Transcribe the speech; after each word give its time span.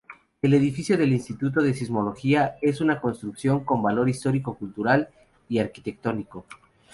El 0.41 0.55
edificio 0.55 0.97
del 0.97 1.13
Instituto 1.13 1.61
de 1.61 1.75
Sismología 1.75 2.55
es 2.59 2.81
una 2.81 2.99
construcción 2.99 3.63
con 3.63 3.83
valor 3.83 4.09
histórico-cultural 4.09 5.09
y 5.47 5.59
arquitectónico. 5.59 6.43